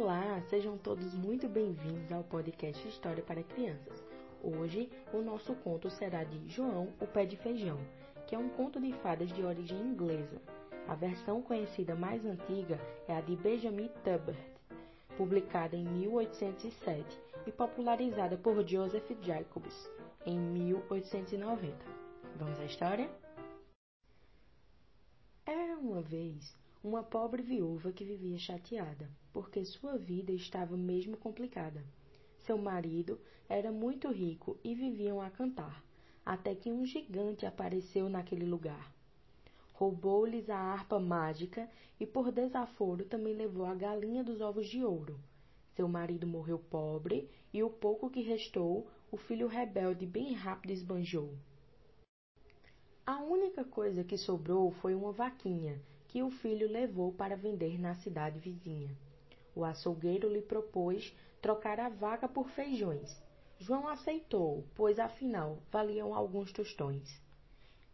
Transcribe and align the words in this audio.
Olá, 0.00 0.40
sejam 0.48 0.78
todos 0.78 1.12
muito 1.12 1.48
bem-vindos 1.48 2.12
ao 2.12 2.22
podcast 2.22 2.86
História 2.86 3.20
para 3.20 3.42
Crianças. 3.42 4.00
Hoje, 4.40 4.88
o 5.12 5.20
nosso 5.20 5.56
conto 5.56 5.90
será 5.90 6.22
de 6.22 6.48
João, 6.48 6.92
o 7.00 7.06
Pé 7.08 7.26
de 7.26 7.36
Feijão, 7.36 7.76
que 8.24 8.36
é 8.36 8.38
um 8.38 8.48
conto 8.48 8.80
de 8.80 8.92
fadas 8.92 9.28
de 9.32 9.42
origem 9.42 9.76
inglesa. 9.76 10.40
A 10.86 10.94
versão 10.94 11.42
conhecida 11.42 11.96
mais 11.96 12.24
antiga 12.24 12.78
é 13.08 13.16
a 13.16 13.20
de 13.20 13.34
Benjamin 13.34 13.90
Tubbert, 14.04 14.38
publicada 15.16 15.74
em 15.74 15.84
1807 15.84 17.20
e 17.44 17.50
popularizada 17.50 18.36
por 18.36 18.64
Joseph 18.64 19.10
Jacobs 19.20 19.90
em 20.24 20.38
1890. 20.38 21.74
Vamos 22.36 22.60
à 22.60 22.64
história? 22.64 23.10
Era 25.44 25.76
uma 25.76 26.00
vez 26.02 26.56
uma 26.82 27.02
pobre 27.02 27.42
viúva 27.42 27.92
que 27.92 28.04
vivia 28.04 28.38
chateada, 28.38 29.10
porque 29.32 29.64
sua 29.64 29.98
vida 29.98 30.30
estava 30.32 30.76
mesmo 30.76 31.16
complicada. 31.16 31.84
Seu 32.38 32.56
marido 32.56 33.20
era 33.48 33.72
muito 33.72 34.08
rico 34.12 34.56
e 34.62 34.74
viviam 34.74 35.20
a 35.20 35.28
cantar, 35.28 35.84
até 36.24 36.54
que 36.54 36.70
um 36.70 36.86
gigante 36.86 37.44
apareceu 37.44 38.08
naquele 38.08 38.44
lugar. 38.44 38.94
Roubou-lhes 39.72 40.48
a 40.48 40.56
harpa 40.56 41.00
mágica 41.00 41.68
e, 41.98 42.06
por 42.06 42.30
desaforo, 42.30 43.04
também 43.04 43.34
levou 43.34 43.66
a 43.66 43.74
galinha 43.74 44.22
dos 44.22 44.40
ovos 44.40 44.68
de 44.68 44.84
ouro. 44.84 45.18
Seu 45.74 45.88
marido 45.88 46.26
morreu 46.26 46.58
pobre 46.58 47.28
e 47.52 47.62
o 47.62 47.70
pouco 47.70 48.08
que 48.08 48.20
restou, 48.20 48.86
o 49.10 49.16
filho 49.16 49.48
rebelde 49.48 50.06
bem 50.06 50.32
rápido 50.32 50.70
esbanjou. 50.70 51.34
A 53.04 53.20
única 53.22 53.64
coisa 53.64 54.04
que 54.04 54.16
sobrou 54.16 54.70
foi 54.70 54.94
uma 54.94 55.12
vaquinha 55.12 55.80
que 56.08 56.22
o 56.22 56.30
filho 56.30 56.66
levou 56.66 57.12
para 57.12 57.36
vender 57.36 57.78
na 57.78 57.94
cidade 57.94 58.38
vizinha. 58.38 58.96
O 59.54 59.64
açougueiro 59.64 60.32
lhe 60.32 60.40
propôs 60.40 61.14
trocar 61.40 61.78
a 61.78 61.88
vaca 61.88 62.26
por 62.26 62.48
feijões. 62.48 63.16
João 63.58 63.86
aceitou, 63.86 64.64
pois 64.74 64.98
afinal 64.98 65.58
valiam 65.70 66.14
alguns 66.14 66.52
tostões. 66.52 67.20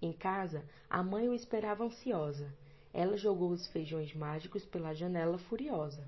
Em 0.00 0.12
casa, 0.12 0.64
a 0.88 1.02
mãe 1.02 1.28
o 1.28 1.34
esperava 1.34 1.84
ansiosa. 1.84 2.52
Ela 2.94 3.16
jogou 3.16 3.50
os 3.50 3.66
feijões 3.68 4.14
mágicos 4.14 4.64
pela 4.64 4.94
janela 4.94 5.36
furiosa. 5.36 6.04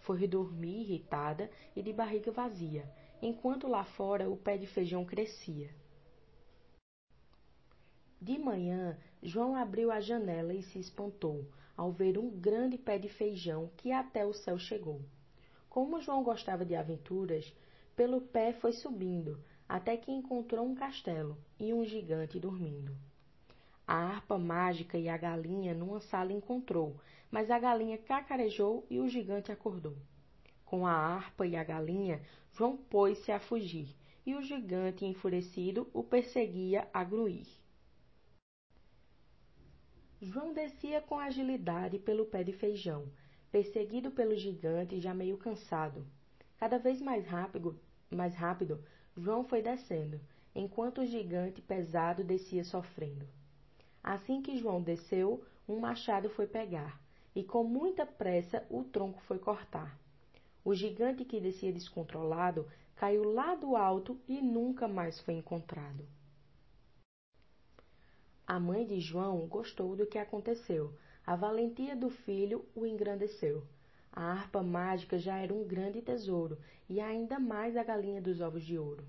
Foi 0.00 0.26
dormir 0.26 0.82
irritada 0.82 1.50
e 1.74 1.82
de 1.82 1.92
barriga 1.92 2.30
vazia, 2.30 2.88
enquanto 3.20 3.68
lá 3.68 3.84
fora 3.84 4.30
o 4.30 4.36
pé 4.36 4.56
de 4.56 4.66
feijão 4.66 5.04
crescia. 5.04 5.68
De 8.20 8.38
manhã, 8.38 8.96
João 9.26 9.56
abriu 9.56 9.90
a 9.90 9.98
janela 9.98 10.54
e 10.54 10.62
se 10.62 10.78
espantou 10.78 11.44
ao 11.76 11.90
ver 11.90 12.16
um 12.16 12.30
grande 12.30 12.78
pé 12.78 12.96
de 12.96 13.08
feijão 13.08 13.72
que 13.76 13.90
até 13.90 14.24
o 14.24 14.32
céu 14.32 14.56
chegou. 14.56 15.00
Como 15.68 16.00
João 16.00 16.22
gostava 16.22 16.64
de 16.64 16.76
aventuras, 16.76 17.52
pelo 17.96 18.20
pé 18.20 18.52
foi 18.52 18.72
subindo, 18.72 19.42
até 19.68 19.96
que 19.96 20.12
encontrou 20.12 20.64
um 20.64 20.76
castelo 20.76 21.36
e 21.58 21.72
um 21.72 21.84
gigante 21.84 22.38
dormindo. 22.38 22.96
A 23.84 23.96
harpa 23.96 24.38
mágica 24.38 24.96
e 24.96 25.08
a 25.08 25.16
galinha 25.16 25.74
numa 25.74 25.98
sala 25.98 26.32
encontrou, 26.32 26.96
mas 27.28 27.50
a 27.50 27.58
galinha 27.58 27.98
cacarejou 27.98 28.86
e 28.88 29.00
o 29.00 29.08
gigante 29.08 29.50
acordou. 29.50 29.96
Com 30.64 30.86
a 30.86 30.92
harpa 30.92 31.44
e 31.44 31.56
a 31.56 31.64
galinha, 31.64 32.22
João 32.52 32.76
pôs-se 32.76 33.32
a 33.32 33.40
fugir, 33.40 33.92
e 34.24 34.36
o 34.36 34.42
gigante, 34.42 35.04
enfurecido, 35.04 35.90
o 35.92 36.04
perseguia 36.04 36.88
a 36.94 37.02
gruir. 37.02 37.65
João 40.20 40.54
descia 40.54 41.02
com 41.02 41.18
agilidade 41.18 41.98
pelo 41.98 42.24
pé 42.24 42.42
de 42.42 42.50
feijão, 42.50 43.06
perseguido 43.52 44.10
pelo 44.10 44.34
gigante 44.34 44.98
já 44.98 45.12
meio 45.12 45.36
cansado. 45.36 46.06
Cada 46.56 46.78
vez 46.78 47.02
mais 47.02 47.26
rápido, 47.26 47.78
mais 48.10 48.34
rápido, 48.34 48.82
João 49.14 49.44
foi 49.44 49.60
descendo, 49.60 50.18
enquanto 50.54 51.02
o 51.02 51.06
gigante 51.06 51.60
pesado 51.60 52.24
descia 52.24 52.64
sofrendo. 52.64 53.28
Assim 54.02 54.40
que 54.40 54.56
João 54.56 54.80
desceu, 54.80 55.44
um 55.68 55.78
machado 55.78 56.30
foi 56.30 56.46
pegar, 56.46 56.98
e 57.34 57.44
com 57.44 57.62
muita 57.62 58.06
pressa 58.06 58.66
o 58.70 58.82
tronco 58.84 59.20
foi 59.22 59.38
cortar. 59.38 59.98
O 60.64 60.74
gigante 60.74 61.26
que 61.26 61.38
descia 61.38 61.70
descontrolado 61.70 62.66
caiu 62.94 63.22
lá 63.34 63.54
do 63.54 63.76
alto 63.76 64.18
e 64.26 64.40
nunca 64.40 64.88
mais 64.88 65.20
foi 65.20 65.34
encontrado. 65.34 66.08
A 68.46 68.60
mãe 68.60 68.86
de 68.86 69.00
João 69.00 69.44
gostou 69.48 69.96
do 69.96 70.06
que 70.06 70.18
aconteceu. 70.18 70.92
A 71.26 71.34
valentia 71.34 71.96
do 71.96 72.08
filho 72.08 72.64
o 72.76 72.86
engrandeceu. 72.86 73.64
A 74.12 74.30
harpa 74.30 74.62
mágica 74.62 75.18
já 75.18 75.36
era 75.36 75.52
um 75.52 75.64
grande 75.64 76.00
tesouro, 76.00 76.56
e 76.88 77.00
ainda 77.00 77.40
mais 77.40 77.76
a 77.76 77.82
galinha 77.82 78.22
dos 78.22 78.40
ovos 78.40 78.62
de 78.62 78.78
ouro. 78.78 79.04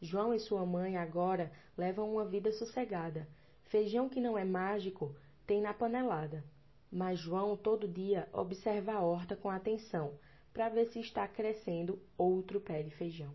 João 0.00 0.32
e 0.32 0.38
sua 0.38 0.64
mãe 0.64 0.96
agora 0.96 1.50
levam 1.76 2.12
uma 2.12 2.24
vida 2.24 2.52
sossegada. 2.52 3.26
Feijão 3.64 4.08
que 4.08 4.20
não 4.20 4.38
é 4.38 4.44
mágico 4.44 5.12
tem 5.44 5.60
na 5.60 5.74
panelada. 5.74 6.44
Mas 6.88 7.18
João 7.18 7.56
todo 7.56 7.88
dia 7.88 8.28
observa 8.32 8.92
a 8.92 9.02
horta 9.02 9.34
com 9.34 9.50
atenção, 9.50 10.12
para 10.52 10.68
ver 10.68 10.86
se 10.86 11.00
está 11.00 11.26
crescendo 11.26 11.98
outro 12.16 12.60
pé 12.60 12.84
de 12.84 12.90
feijão. 12.92 13.34